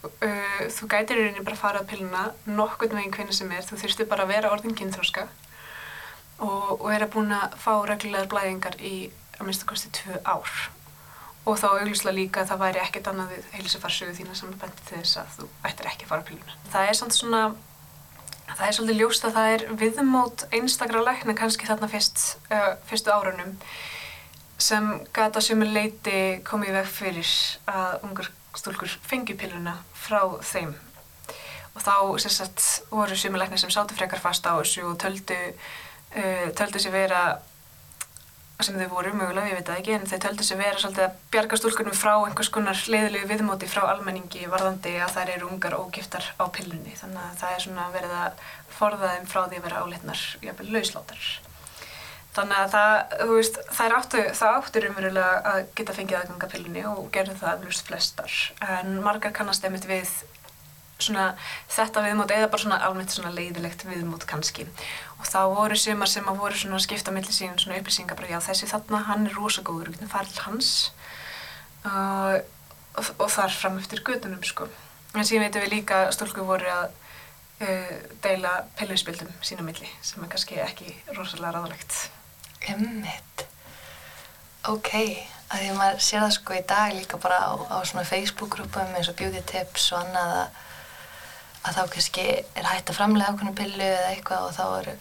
[0.06, 3.66] uh, þú gætir í rauninni bara að fara að pilluna nokkurn veginn hvernig sem er.
[3.66, 5.28] Þú þurftu bara að vera orðin kynþróska
[6.38, 8.96] og, og er að búin að fá reglulegar blæðingar í
[9.38, 10.52] að minnst að kosti tvö ár.
[11.48, 15.20] Og þá auglúslega líka að það væri ekkert annað við heilsufarsögu þína sem bendi þess
[15.22, 16.58] að þú ættir ekki að fara að pilluna.
[16.74, 17.42] Það er svona
[18.48, 23.12] Það er svolítið ljóst að það er viðmót einstakra lækna kannski þarna fyrst, uh, fyrstu
[23.12, 23.56] árunum
[24.58, 27.34] sem gata sumur leiti komið veg fyrir
[27.70, 30.72] að ungar stúlkur fengi pilluna frá þeim.
[31.76, 35.38] Og þá sagt, voru sumur lækna sem sátu frekar fast á þessu og töldu,
[36.16, 37.22] uh, töldu sér vera
[38.66, 41.18] sem þau voru mögulega, ég veit það ekki, en þau töldu sér vera svolítið að
[41.34, 46.26] bjarga stúlkunum frá einhvers konar leiðilegu viðmóti frá almenningi varðandi að þær eru ungar ógiftar
[46.42, 46.96] á pillunni.
[46.98, 48.48] Þannig að það er svona verið að
[48.80, 51.28] forða þeim frá því að vera áleitnar jafnvel lausláttar.
[52.38, 56.84] Þannig að það, þú veist, það áttu, það áttur umverulega að geta fengið aðganga pillunni
[56.90, 58.36] og gerðu það eflust flestar.
[58.78, 60.12] En margar kannast einmitt við
[60.98, 61.28] svona
[61.72, 64.68] þetta viðmót eða bara svona almennt svona leiðilegt viðmót kannski.
[65.18, 68.40] Og þá voru sumar sem að voru svona skipta millir sín svona upplýsingar bara já
[68.50, 70.72] þessi þarna hann er rosa góður við getum farið hans
[71.86, 72.38] uh,
[72.98, 74.70] og, og þar fram eftir gutunum sko.
[75.16, 76.88] En síðan veitum við líka stúlku voru að
[77.66, 77.94] uh,
[78.26, 82.02] deila pilluspildum sína milli sem er kannski ekki rosalega ráðlegt.
[82.74, 83.48] Ummitt
[84.68, 84.90] Ok,
[85.48, 88.98] að því að maður sér það sko í dag líka bara á, á svona Facebook-grúpum
[88.98, 90.58] eins og beauty tips og annað að
[91.68, 92.26] að þá kannski
[92.56, 94.96] er hægt að framlega ákveðinu pillu eða eitthvað og þá eru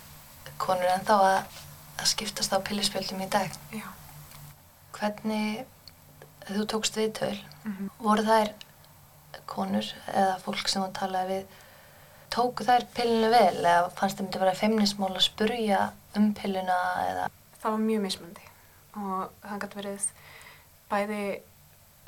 [0.62, 1.60] konur ennþá að,
[2.00, 3.56] að skiptast á pilluspjöldum í dag.
[3.74, 3.86] Já.
[4.96, 5.66] Hvernig,
[6.48, 7.90] þú tókst viðtöl, Mm -hmm.
[7.98, 8.52] voru þær
[9.46, 11.46] konur eða fólk sem þú talaði við,
[12.30, 15.80] tóku þær pillinu vel eða fannst þeim þetta að vera feimnismól að spurja
[16.16, 16.78] um pilluna
[17.10, 17.28] eða?
[17.62, 18.46] Það var mjög mismunandi
[18.96, 20.06] og það gæti verið
[20.90, 21.22] bæði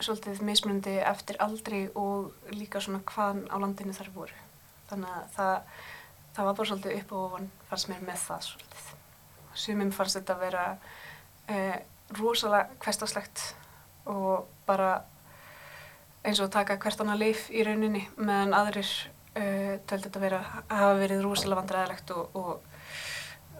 [0.01, 4.35] svolítið mismunandi eftir aldri og líka svona hvaðan á landinu þar voru.
[4.88, 5.55] Þannig að það,
[6.37, 8.88] það var bara svolítið upp og ofan fannst mér með það svolítið.
[9.59, 10.64] Sumum fannst þetta að vera
[11.51, 11.79] eh,
[12.16, 13.44] rosalega hverstaslegt
[14.09, 14.92] og bara
[16.27, 20.94] eins og taka hvert annað leif í rauninni meðan aðrir uh, töldi þetta vera, hafa
[20.98, 22.79] verið rosalega vandræðilegt og, og,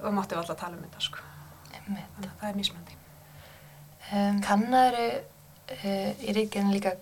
[0.03, 1.27] og mátti alltaf tala um þetta sko.
[1.75, 2.99] Þannig að það er mismunandi.
[4.09, 6.97] Um, Kannaru uh, í ríkinu líka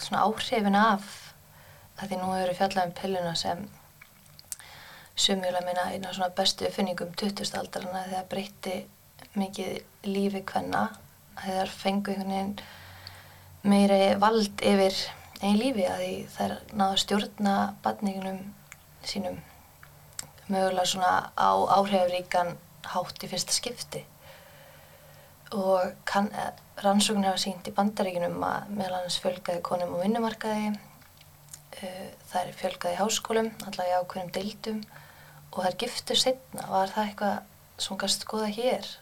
[0.00, 1.25] svona áhrifin af
[1.96, 3.66] að því nú hefur við fjallað um pilluna sem
[5.16, 7.52] sumjulega minna eina svona bestu uppfinningum 20.
[7.58, 8.76] aldarana þegar breytti
[9.36, 10.82] mikið lífi hvenna
[11.40, 12.56] þeir fengu einhvern veginn
[13.66, 14.98] meiri vald yfir
[15.40, 17.54] einn lífi að því þær náðu stjórna
[17.84, 18.42] batningunum
[19.04, 19.40] sínum
[20.48, 22.54] mögulega svona á áhrifríkan
[22.92, 24.04] hátt í fyrsta skipti
[25.52, 30.76] og kann, eh, rannsóknir hafa sínt í bandaríkinum að meðal hans fjölgaði konum á vinnumarkaði
[31.80, 34.84] það er fjölgaði í háskólum alltaf í ákveðnum dildum
[35.52, 38.94] og það er giftur setna var það eitthvað sem kannski skoða hér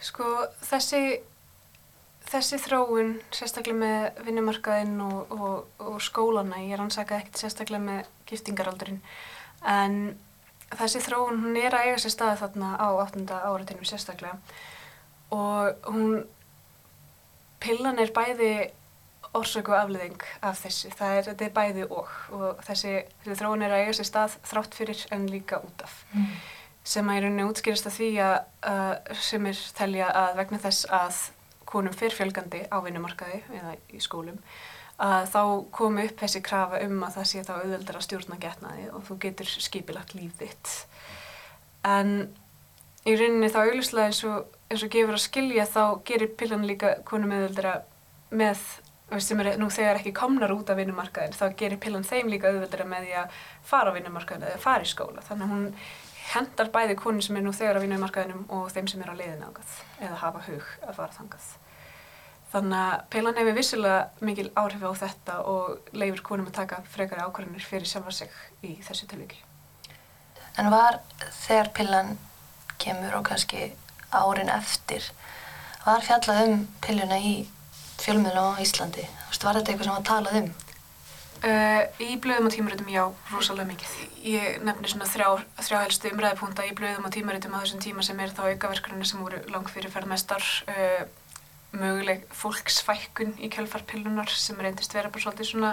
[0.00, 0.24] Sko
[0.64, 1.20] þessi,
[2.30, 9.02] þessi þróun, sérstaklega með vinnumarkaðinn og, og, og skólana, ég rannsakaði ekkert sérstaklega með giftingaraldurinn,
[9.68, 9.98] en
[10.72, 13.26] þessi þróun hún er að eiga sér staði þarna á 8.
[13.28, 14.38] áratunum sérstaklega
[15.36, 16.22] og hún,
[17.60, 18.52] pillan er bæði
[19.36, 22.94] orsöku og afleðing af þessu, það er, þetta er bæði og og þessi,
[23.28, 26.00] þróun er að eiga sér stað þrátt fyrir en líka út af.
[26.12, 26.32] mm.
[26.84, 28.34] sem að í rauninni útskýrist að því að
[28.72, 31.22] uh, sem er telja að vegna þess að
[31.70, 34.40] konum fer fjölgandi á vinnumarkaði eða í skólum
[35.00, 38.90] að þá komi upp þessi krafa um að það sé þá auðveldar að stjórna getnaði
[38.90, 40.72] og þú getur skipilagt líf þitt
[41.88, 42.10] en
[43.08, 46.98] í rauninni þá auðvitað eins og, eins og gefur að skilja þá gerir pillan líka
[47.08, 47.78] konum auðveldara
[48.30, 48.60] með
[49.18, 52.86] sem er nú þegar ekki komnar út af vinnumarkaðin þá gerir pillan þeim líka auðveldara
[52.86, 55.66] með því að fara á vinnumarkaðin eða fara í skóla þannig að hún
[56.30, 59.42] hendar bæði konum sem er nú þegar á vinnumarkaðinum og þeim sem er á leiðin
[59.48, 61.50] ágað eða hafa hug að fara þangað.
[62.50, 67.22] Þannig að peilan hefur vissilega mikil áhrif á þetta og leifir konum að taka frekari
[67.22, 68.32] ákvarðanir fyrir sjálfa sig
[68.66, 69.38] í þessu tilviki.
[70.58, 70.98] En var
[71.44, 72.16] þegar pillan
[72.82, 73.70] kemur og kannski
[74.10, 75.04] árin eftir,
[75.84, 77.34] var fjallað um pilluna í
[78.00, 79.06] fjölmiðlum á Íslandi?
[79.06, 80.50] Þú veist, var þetta eitthvað sem var talað um?
[81.40, 83.94] Uh, í blöðum og tímaritum já, rosalega mikið.
[84.28, 85.28] Ég nefnir svona þrjá,
[85.64, 89.22] þrjá helstu umræðipunta í blöðum og tímaritum á þessum tíma sem er þá aukaverkarnir sem
[89.24, 91.06] voru lang fyrir ferðmestar, uh,
[91.72, 95.72] möguleg fólksfækkun í kjölfarpillunar sem reyndist vera bara svolítið svona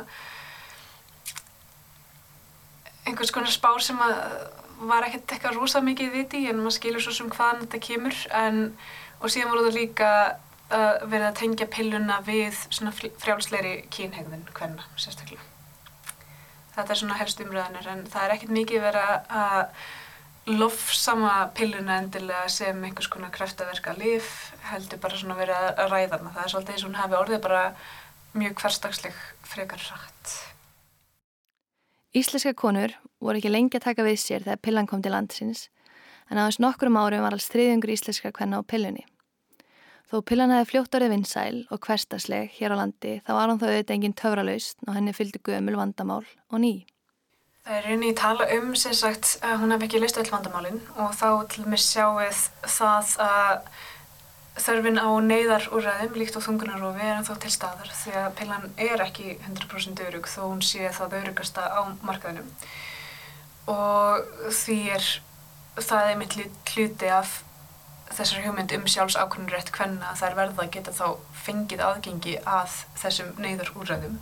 [3.07, 4.17] einhvers konar spár sem að
[4.87, 8.59] var ekkert eitthvað rosa mikið viti en maður skilur svo sem hvaðan þetta kemur en,
[9.17, 10.09] og síðan voru það líka
[10.73, 15.45] að verið að tengja pilluna við svona frjálsleiri kynhegðun hvenna sérstaklega.
[16.75, 19.61] Þetta er svona helst umræðanir en það er ekkert mikið verið að
[20.47, 26.35] lofsama pilluna endilega sem einhvers konar kreftaverka lif heldur bara svona verið að ræða hana.
[26.35, 27.63] Það er svolítið eins og hún hafi orðið bara
[28.37, 30.37] mjög hverstagsleg frekar rætt.
[32.15, 35.67] Íslenska konur voru ekki lengi að taka við sér þegar pillan kom til landsins
[36.29, 39.03] en aðeins nokkrum árum var alls þriðjungur íslenska kvenna á pillunni.
[40.07, 43.65] Þó pillan hefði fljótt orðið vinsæl og hverstasleg hér á landi þá var hann þó
[43.67, 46.71] auðvitað engin töfralaust og henni fylgdi gömul vandamál og ný.
[47.67, 50.79] Það er rauninni í tala um sem sagt að hún hef ekki leist öll vandamálinn
[50.95, 52.39] og þá til með sjáuð
[52.77, 53.67] það að
[54.63, 59.35] þörfin á neyðarúræðum líkt og þungunarofi er ennþá til staðar því að pillan er ekki
[59.35, 62.47] 100% örug þó hún sé það örugasta á markaðinum
[63.75, 64.23] og
[64.55, 65.11] því er
[65.77, 66.39] það er mitt
[66.71, 67.41] hluti af
[68.15, 71.05] þessar hugmynd um sjálfsákvörnurrétt hvenna þær verða að geta þá
[71.43, 74.17] fengið aðgengi að þessum neyðarúræðum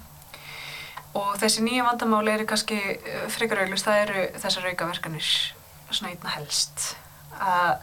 [1.16, 2.80] og þessi nýja vandamáli eru kannski
[3.32, 5.30] frekar auglust, það eru þessar aukaverkanir
[5.90, 6.90] svona einna helst.
[7.40, 7.78] Að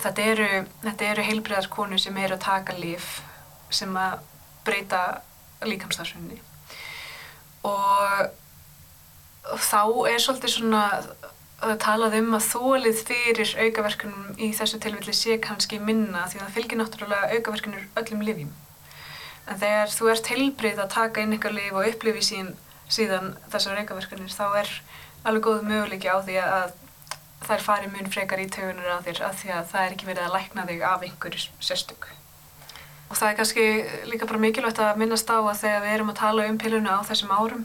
[0.00, 0.48] þetta eru,
[0.92, 3.18] eru heilbreyðar konur sem eru að taka líf
[3.72, 4.22] sem að
[4.64, 5.02] breyta
[5.66, 6.38] líkamstarfsmunni
[7.66, 8.30] og,
[9.52, 10.82] og þá er svolítið svona
[11.62, 16.44] að talað um að þólið fyrir aukaverkunum í þessu tilfelli sé kannski minna því að
[16.44, 18.52] það fylgir náttúrulega aukaverkunur öllum lifjum
[19.46, 22.52] en þegar þú ert heilbreyð að taka inn eitthvað lif og upplifi sín,
[22.92, 24.72] síðan þessar aukaverkunir þá er
[25.26, 26.72] alveg góð möguleiki á því að
[27.42, 30.26] þær fari mun frekar í taugunar á þér af því að það er ekki verið
[30.26, 32.08] að lækna þig af einhverju sérstök.
[33.10, 33.64] Og það er kannski
[34.08, 37.00] líka bara mikilvægt að minnast á að þegar við erum að tala um pilluna á
[37.10, 37.64] þessum árum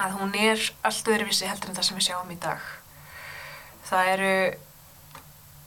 [0.00, 2.79] að hún er allt öðruvísi heldur en það sem við sjáum í dag.
[3.90, 4.34] Það eru,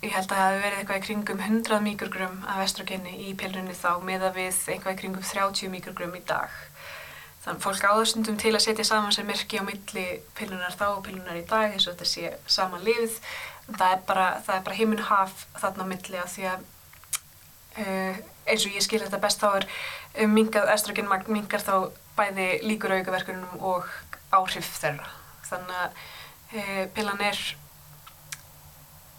[0.04, 3.76] ég held að það hefur verið eitthvað í kringum 100 mikrogrum af estrogeni í pillunni
[3.76, 6.54] þá meða við eitthvað í kringum 30 mikrogrum í dag.
[7.44, 10.06] Þannig að fólk áðurstundum til að setja saman sem merki á milli
[10.38, 13.18] pillunar þá og pillunar í dag eins og þetta sé sama lifið.
[13.68, 16.64] Það er bara, bara heiminn haf þarna á milli að því að
[17.84, 19.68] uh, eins og ég skil þetta best þá er
[20.24, 23.92] um, mingað estrogenmagn mingar þá bæði líkur aukaverkunum og
[24.32, 25.12] áhrif þeirra.
[25.50, 26.00] Þannig að
[26.56, 27.44] uh, pillan er,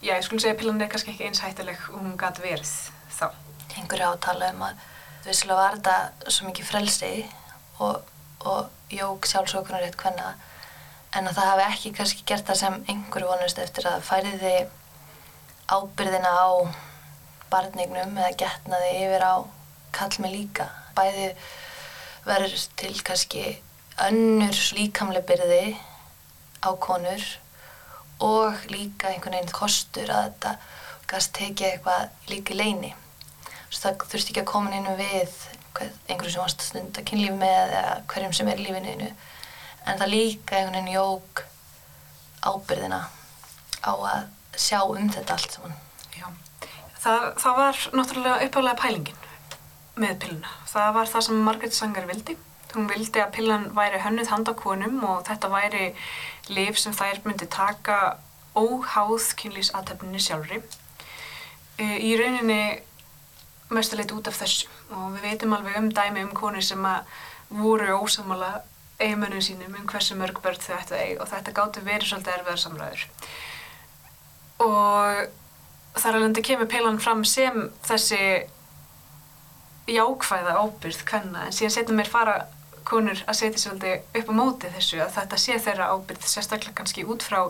[0.05, 2.72] já ég skulle segja pillan er kannski ekki eins hættileg og hún gæti verið
[3.18, 3.28] þá.
[3.74, 4.82] Einhverju átala um að
[5.24, 7.12] vissilega var þetta svo mikið frelsi
[7.80, 8.02] og
[8.44, 10.34] og jók sjálfsókunarétt hvenna
[11.16, 14.55] en að það hafi ekki kannski gert það sem einhverju vonast eftir að færiði
[15.72, 16.48] ábyrðina á
[17.52, 19.34] barnignum eða getnaði yfir á
[19.94, 20.66] kallmi líka.
[20.96, 21.30] Bæði
[22.26, 23.44] verður til kannski
[24.05, 25.62] önnur líkamlega byrði
[26.61, 27.24] á konur
[28.23, 30.55] og líka einhvern veginn kostur að þetta
[31.11, 32.95] gast tekið eitthvað líka leini.
[33.75, 35.33] Það þurfti ekki að koma inn við
[36.09, 40.59] einhverju sem varst að kynlífi með eða hverjum sem er í lífinu en það líka
[40.59, 41.43] einhvern veginn jók
[42.45, 43.01] ábyrðina
[43.85, 45.77] á að sjá um þetta allt saman.
[46.15, 46.27] Já,
[47.03, 49.23] það, það var náttúrulega uppálega pælingin
[50.01, 50.53] með pilluna.
[50.71, 52.37] Það var það sem Margret Sanger vildi.
[52.75, 55.91] Hún vildi að pillan væri hönnuð handa konum og þetta væri
[56.49, 58.18] liv sem þær myndi taka
[58.55, 60.61] óháð kynlýsatöfninni sjálfri.
[61.80, 62.82] Í rauninni
[63.74, 67.09] mestaleit út af þessu og við veitum alveg um dæmi um konur sem að
[67.55, 68.61] voru ósamala
[69.01, 72.36] eiginmönnum sínum um hversu mörg börn þau ættu að eiga og þetta gáttu verið svolítið
[72.36, 73.07] erfiðar samræður.
[74.64, 78.20] Og þar alveg kemur pillan fram sem þessi
[79.90, 82.36] jákvæða ábyrð hvenna en síðan setjum mér fara
[82.89, 87.07] konur að setja svolítið upp á móti þessu að þetta sé þeirra ábyrð sérstaklega kannski
[87.09, 87.41] út frá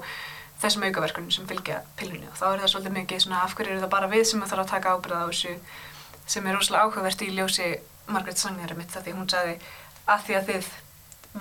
[0.63, 3.83] þessum aukaverkunum sem fylgja pillunni og þá er það svolítið mikið svona af hverju er
[3.83, 5.57] það bara við sem þarf að taka ábyrða á þessu
[6.35, 7.71] sem er rosalega áhugavert í ljósi
[8.07, 9.57] Margaret Sanger mitt það því hún sagði
[10.05, 10.71] að því að þið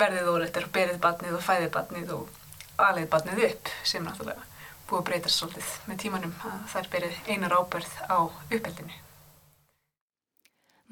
[0.02, 4.50] verðið óleittir og berið batnið og fæðið batnið og alið batnið upp sem náttúrulega
[4.90, 9.00] búið að breytast svolítið með tímanum að þær berið einar ábyrð á uppeldinu.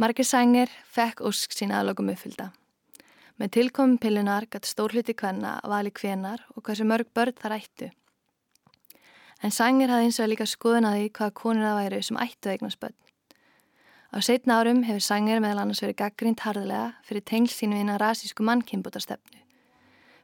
[0.02, 2.52] Margaret Sanger fekk ósk sína aðlögum uppfylda.
[3.42, 7.88] Með tilkomum pillunar gætt stórluti hvenna vali hvenar og hversu mörg börn þar ættu.
[9.42, 12.52] En Sanger hafði eins og líka skoðun að því hvaða konur það væri sem ættu
[12.54, 12.94] eignast börn.
[14.14, 18.02] Á setna árum hefur Sanger meðal annars verið gaggrínt harðlega fyrir tengl sínu inn að
[18.04, 19.42] rasísku mannkynbútastefnu,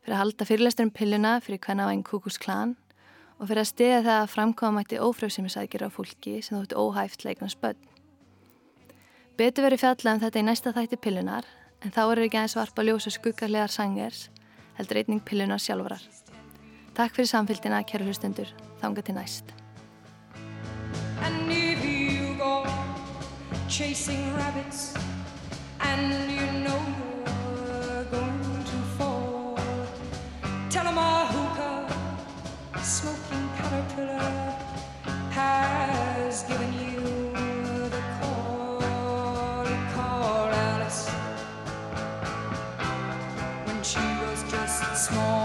[0.06, 2.78] fyrir að halda fyrirlesturum pilluna fyrir hvenna væn Kukus klan
[3.40, 7.58] og fyrir að stiða það að framkoma mætti ófrjóðsefnisækjur á fólki sem þóttu óhæft leiknast
[7.66, 7.82] börn.
[9.42, 11.50] Betur verið fjallað um þetta í næsta þætti pillunar
[11.84, 14.28] en þá eru ekki aðeins varpa ljósa skuggarlegar sangers
[14.78, 16.02] heldur einning pillunar sjálfrar.
[16.98, 18.50] Takk fyrir samfélgina, kæru hlustundur.
[18.82, 19.56] Þánga til næst.
[23.78, 24.96] chasing rabbits
[25.82, 26.82] and you know
[27.68, 29.60] you're going to fall.
[30.70, 34.56] Tell them a hookah, smoking caterpillar
[35.32, 36.97] has given you
[45.08, 45.37] small.